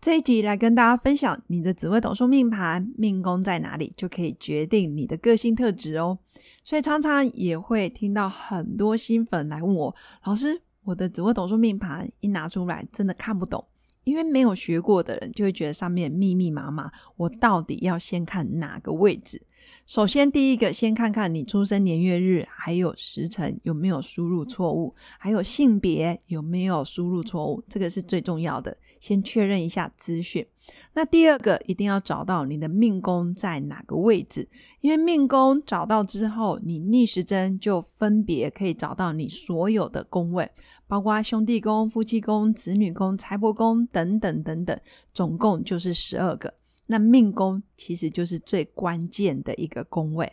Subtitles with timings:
[0.00, 6.16] 这一集来跟大家分享，你的紫微斗数命盘命宫在哪里，就可以决定你的个性特质哦。
[6.62, 9.92] 所以常常也会听到很多新粉来问我，
[10.24, 13.66] 老师，我的紫微斗数命盘一拿出来，真的看不懂，
[14.04, 19.42] 因为没有学过的人就会觉得上面密密麻麻，我到底要先看哪个位置？
[19.86, 28.76] 首先，第一个先看看你出生年月日，还有时辰有没有输入错误，还有性别有没有输入错误，这个是最重要的。
[29.00, 30.46] 先确认一下资讯。
[30.92, 34.46] 那第二个，一定要找到你的命宫在哪个位置，
[34.80, 40.50] 因为命宫找到之后，你逆时针就分别可以找到你所有的宫位，
[40.86, 44.78] 包括兄弟宫、夫妻宫、子女宫、财帛宫等等等等，
[45.14, 46.52] 总共就是十二个。
[46.90, 50.32] 那命宫其实就是最关键的一个宫位，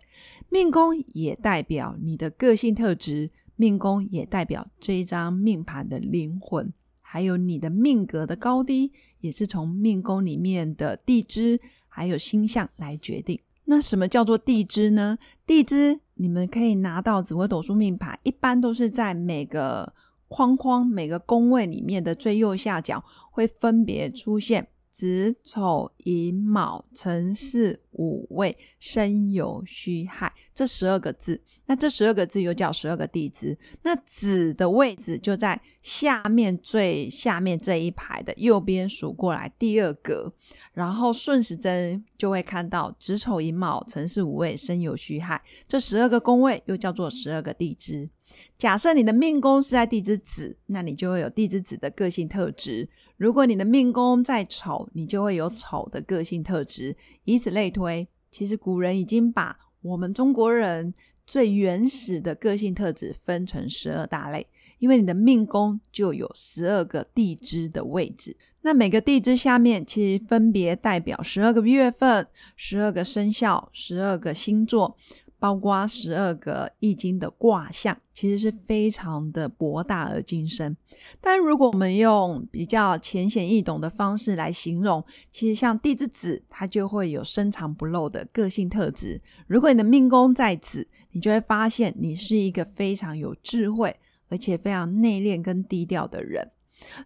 [0.50, 13.38] 命宫也代表你的个性特质，命宫也代表这一张命盘的灵魂，还有你的命格的高低，也是从命宫里面的地支还有星象来决定。
[13.66, 15.18] 那什么叫做地支呢？
[15.46, 19.94] 地支你们可以拿到紫微斗数命盘，一般都是在每个
[20.30, 24.70] 框框、每个宫位里面的最右下角会分别出现。
[24.96, 33.58] 子丑寅卯辰巳午未申酉戌亥这十二个字，那这十二个字又叫十二个地支。
[33.84, 40.32] 那子的位置就在下面最下面这一排的右边数过来第二格，
[40.72, 48.10] 然后顺时针就会看到子丑寅卯辰巳午未申酉戌亥这十二个宫位，又叫做十二个地支。
[48.58, 52.88] 假设你的命宫是在地支子，那你就会有地支子的个性特质。
[53.18, 58.08] 如果你的命宫在丑，你就会有丑的个性特质，以此类推。
[58.32, 60.94] 其实古人已经把我们中国人
[61.26, 64.48] 最原始的个性特质分成十二大类，
[64.80, 74.98] 因为你的命宫就有十二个地支的位置，那每个地支下面其实分别代表十二个月份、十二个生肖、十二个星座。
[75.38, 80.76] 包括十二个易经的卦象，其实是非常的博大而精深。
[81.20, 89.22] 但如果我们用比较浅显易懂的方式来形容，其实像地支子，它就会有深藏不露的个性特质。
[89.48, 93.96] 如果你的命宫在子，你就会发现你是一个非常有智慧，
[94.30, 96.50] 而且非常内敛跟低调的人。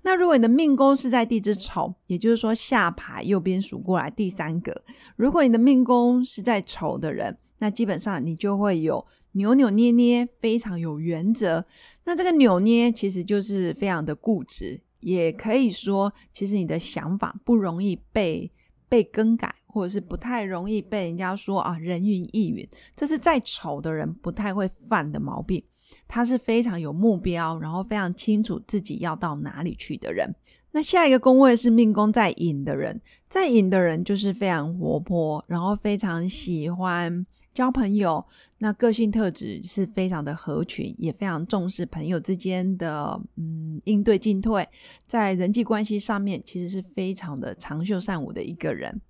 [0.03, 4.83] 那如果你的命宫是在地支丑，也就是说下排右边数过来第三个，
[5.15, 7.37] 如果你的命宫是在丑的人。
[7.59, 11.63] 那基本上你就会有扭扭捏捏，非常有原则。
[12.05, 18.51] 那这个扭捏其实就是非常的固执，也可以说，其实你的想法不容易被
[18.87, 22.67] 被更改，或者是不太容易被人家说啊人云亦云。
[22.95, 25.63] 这是再丑的人不太会犯的毛病。
[26.07, 30.33] 他是非常有目标，然后非常清楚自己要到哪里去的人。
[30.71, 37.25] 那下一个宫位是命宫在寅的人，在寅的人就是非常活泼，然后非常喜欢。
[37.53, 38.25] 交朋友，
[38.59, 44.67] 那个性特质是非常的合群，也非常重视朋友之间的嗯应对进退，
[45.05, 49.01] 在人际关系上面其实是非常的长袖善舞的一个人。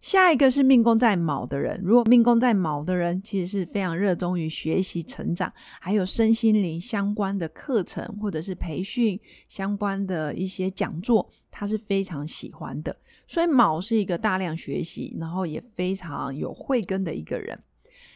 [0.00, 5.50] 下一个是命宫在卯的人，如果命宫在卯的人，其实是非常热衷于学习成长，
[5.80, 9.18] 还有身心灵相关的课程或者是培训
[9.48, 12.94] 相关的一些讲座，他是非常喜欢的。
[13.26, 17.58] 所以卯是一个大量学习，然后也非常有慧根的一个人。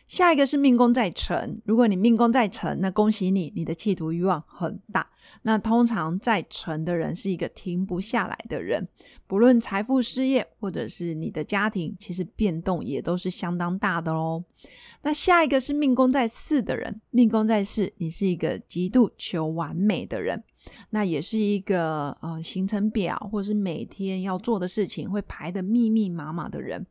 [0.08, 5.06] 下一个是命宫在辰，如果你命宫在辰，那恭喜你，你的企图欲望很大。
[5.42, 8.88] 那通常在辰的人是一个停不下来的人，
[9.26, 14.42] 不论财富、事业，或者是你的家庭，其实变动也都是相当大的喽。
[15.02, 20.42] 那下一个是命宫在巳的人，命宫在巳，你是一个极度求完美的人，
[20.88, 26.86] 那也是一个呃行程表或是每天要做的事情会排的密密麻麻的人，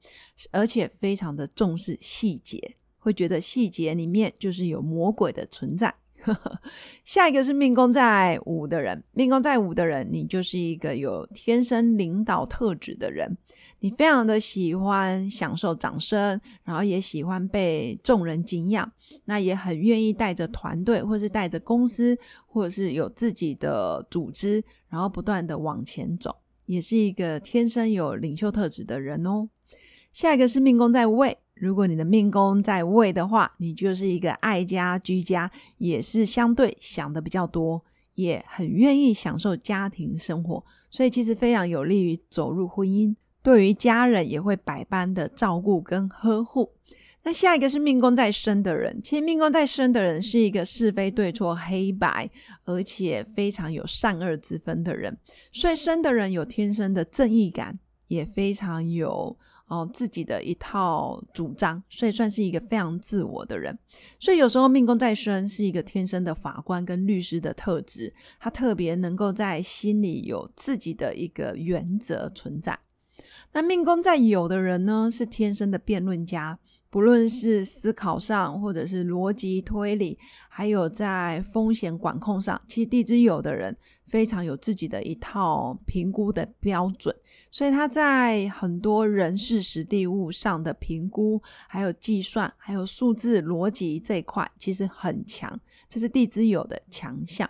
[0.51, 2.75] 而且非常的重视细节。
[3.07, 5.93] 会觉得细节里面就是有魔鬼的存在。
[7.05, 13.37] 下一个是命宫在五的人，命宫在五的人，你就是一个有天生领导特质的人。
[13.79, 18.91] 你非常的喜欢享受掌声，然后也喜欢被众人敬仰，
[19.23, 29.47] 那也很愿意带着团队，或是带着公司，或者是有自己的组织，然后不断的往前走，也是一个天生有领袖特质的人哦。
[30.11, 31.37] 下一个是命宫在位。
[31.59, 37.83] 如果你的命宫在位的话，你就是一个爱家居家，也是相对想的比较多，
[38.15, 43.15] 也很愿意享受家庭生活，所以其实非常有利于走入婚姻。
[43.41, 46.73] 对于家人也会百般的照顾跟呵护。
[47.23, 52.29] 那下一个是命宫在身的人，其实命宫在身的人是一个是非对错黑白，
[52.63, 55.17] 而且非常有善恶之分的人。
[55.51, 57.77] 所以生的人有天生的正义感，
[58.07, 59.37] 也非常有
[59.67, 63.77] 哦自己的一套主张，所以算是一个非常自我的人。
[64.19, 72.79] 所以有时候命宫在身是一个天生的法官跟律师的特质，他特别能够在心里有自己的一个原则存在。
[73.53, 76.59] 那命宫在有的人呢，是天生的辩论家。
[76.89, 80.17] 不论是思考上，或者是逻辑推理，
[80.47, 83.75] 还有在风险管控上，其实地支有的人
[84.05, 87.13] 非常有自己的一套评估的标准，
[87.49, 97.49] 所以他在很多人事、实地物上的评估，还有计算，还有数字逻辑这一块，其实很强，这是地支有的强项。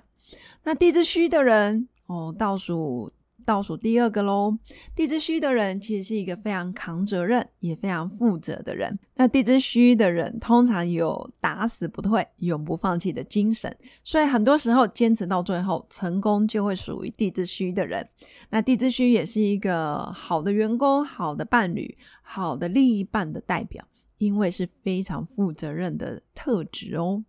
[0.63, 3.11] 那地支虚的人哦，倒数。
[3.47, 4.57] 倒数第二个喽，
[4.94, 8.99] 地支虚的人其实是一个非常扛责任也非常负责的人。
[9.15, 13.73] 那地支虚的人通常有打死不退、永不放弃的精神，
[14.03, 18.05] 所以很多时候坚持到最后，成功就会属于地支虚的人。
[18.49, 27.23] 那地支虚也是一个好的员工、好的伴侣、好的另一半的代表，因为是非常负责任的特质哦。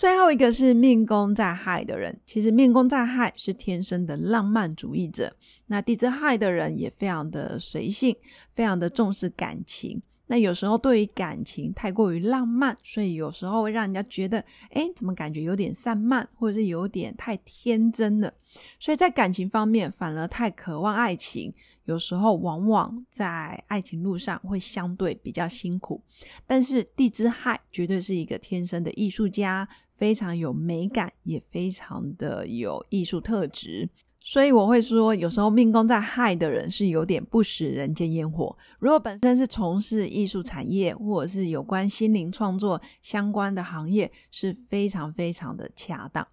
[0.00, 5.36] 最后一个是命宫在亥的人，其实命宫在亥是天生的浪漫主义者。
[5.66, 8.16] 那地支亥的人也非常的随性，
[8.50, 10.00] 非常的重视感情。
[10.28, 18.32] 那有时候对于感情太过于浪漫，所以有时候会让人家觉得，哎，怎么感觉有点散漫，或者是有点太天真了。
[18.78, 21.52] 所以在感情方面，反而太渴望爱情，
[21.84, 26.02] 有时候往往在爱情路上会相对比较辛苦。
[26.46, 29.68] 但是地支亥绝对是一个天生的艺术家。
[30.00, 33.86] 非常有美感，也非常的有艺术特质，
[34.18, 38.56] 所以我会说，有时候命宫在亥的人是有点不食人间烟火。
[38.78, 46.26] 如果本身是从事艺术产业，或者是有关心灵创作相关的行业，是非常非常的恰当。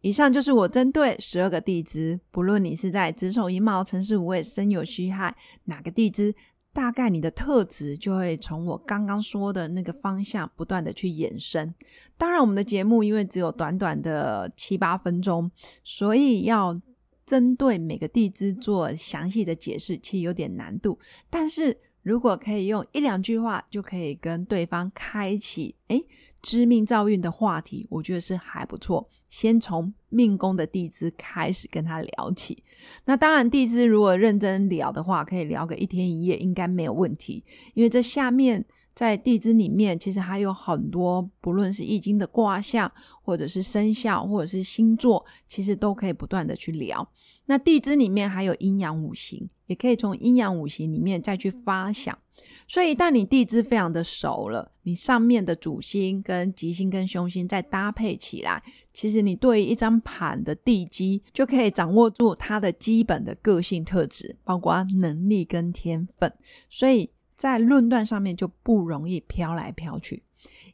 [0.00, 5.36] 以上就是我针对十二个地支，不论你是在子丑寅卯辰巳午未申酉戌亥
[5.66, 6.34] 哪个地支。
[6.74, 11.72] 大概你的特质就会从我刚刚说的那个方向不断的去延伸。
[12.18, 15.48] 当然，我们的节目因为只有短短的七八分钟，
[15.84, 16.78] 所以要
[17.24, 20.98] 针对每个地支做详细的解释，其实有点难度。
[21.30, 26.04] 但是如果可以用一两句话就可以跟对方开启，诶
[26.44, 29.08] 知命造运的话题，我觉得是还不错。
[29.28, 32.62] 先从命宫的地支开始跟他聊起。
[33.06, 37.42] 那当然，地支如果认真聊的话，可以聊个一天一夜，应该没有问题。
[37.72, 38.64] 因为这下面
[38.94, 42.90] 在地支里面，其实还有很多，不论是易经的卦象，
[43.22, 47.08] 或者是生肖，或者是星座，其实都可以不断的去聊。
[47.46, 52.18] 那地支里面还有阴阳五行，也可以从阴阳五行里面再去发想。
[52.66, 58.62] 所以，一旦你地支非常的熟了，你上面的主星跟吉星跟凶星再搭配起来，
[58.92, 66.32] 其实你对于一张盘的地基就可以掌握住它的基本的个性特质，包括能力跟天分，
[66.68, 70.22] 所以在论断上面就不容易飘来飘去。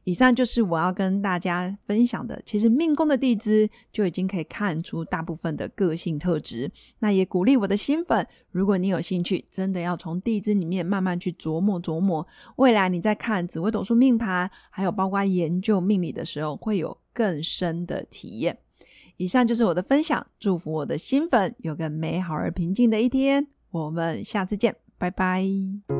[0.05, 2.41] 以上就是我要跟大家分享的。
[2.45, 6.71] 其实命宫的地支就已经可以看出大部分的个性特质。
[6.99, 12.27] 那也鼓励我的新粉，如果你有兴趣，真的要从地支里面慢慢去琢磨琢磨，
[12.57, 18.59] 未来你在看紫微斗数命盘，还有包括研究命理的时候，会有更深的体验。
[19.19, 23.47] 以上就是我的分享，祝福我的新粉有个美好而平静的一天。
[23.71, 26.00] 我们下次见，拜拜。